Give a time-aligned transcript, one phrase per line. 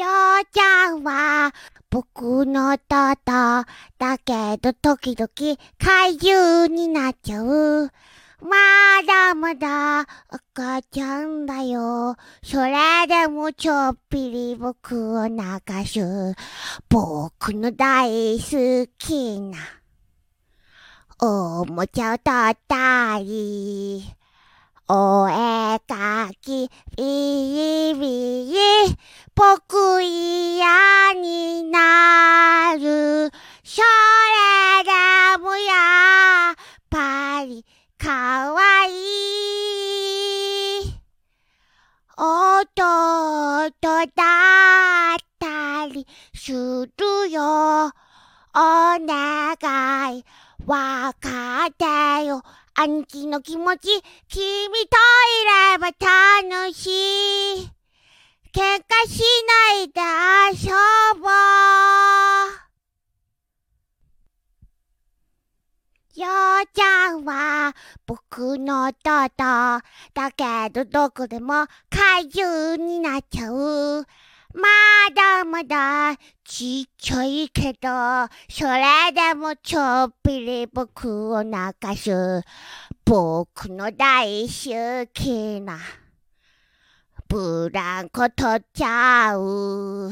[0.00, 1.52] ようちゃんは
[1.90, 3.16] 僕の弟
[3.98, 7.90] だけど時々怪獣になっちゃう。
[8.40, 8.56] ま
[9.06, 12.16] だまだ赤ちゃんだよ。
[12.42, 16.34] それでもちょっぴり僕を泣かす。
[16.88, 19.58] 僕の大好きな
[21.20, 24.20] おもちゃを取ったり。
[24.92, 28.00] お絵かき、ビリビ
[28.50, 28.59] リ、
[29.40, 33.30] 僕嫌になる。
[33.64, 34.90] それで
[35.42, 36.56] もやっ
[36.90, 37.64] ぱり
[37.96, 38.90] かわい
[40.82, 40.94] い。
[42.18, 42.90] 弟
[44.14, 47.40] だったりするよ。
[47.42, 47.92] お
[48.52, 50.24] 願い、
[50.66, 52.42] わかってよ。
[52.74, 53.88] 兄貴の気持ち、
[54.28, 56.88] 君といれば楽し
[57.38, 57.39] い。
[58.52, 60.00] 喧嘩しないで
[60.66, 60.70] 遊
[61.20, 61.30] ぼう。
[66.20, 67.72] ようちゃんは
[68.06, 69.82] 僕の弟だ
[70.36, 74.04] けどどこでも怪獣になっちゃう。
[74.52, 74.66] ま
[75.14, 77.88] だまだちっちゃいけど、
[78.48, 82.42] それでもちょっぴり僕を泣かす。
[83.04, 85.78] 僕の大好きな
[87.30, 90.10] ブランコ取っちゃう。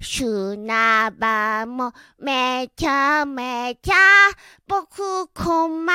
[0.00, 3.94] 砂場もめちゃめちゃ
[4.66, 5.86] 僕困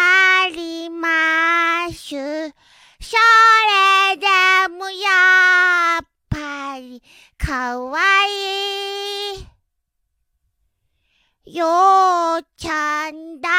[0.56, 2.06] ります。
[2.06, 3.18] そ
[3.68, 4.28] れで
[4.78, 7.02] もやっぱり
[7.36, 9.40] かわい
[11.48, 11.58] い。
[11.58, 13.50] ようちゃんだ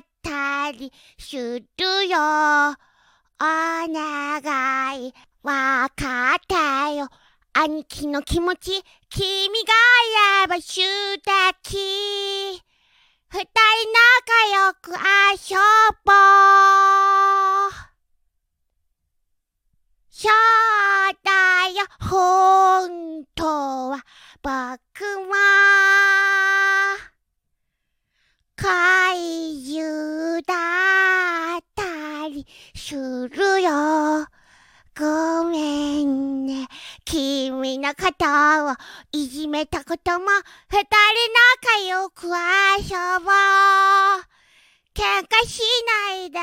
[0.00, 2.87] ったりするよ。
[3.40, 7.08] お願い、わかったよ。
[7.52, 9.74] 兄貴の気持ち、君が
[10.42, 10.80] いれば素
[11.62, 12.60] 敵。
[13.30, 13.48] 二人
[13.92, 14.32] 仲
[14.66, 15.56] 良く遊
[16.04, 16.12] ぼ
[16.74, 16.77] う。
[32.88, 34.26] するよ。
[34.98, 36.66] ごめんね。
[37.04, 38.24] 君のこと
[38.70, 38.74] を
[39.12, 40.24] いじめたことも
[40.70, 40.88] 二人
[41.60, 42.30] 仲良く遊
[43.20, 44.24] ぼう。
[44.94, 45.60] 喧嘩し
[46.08, 46.38] ないで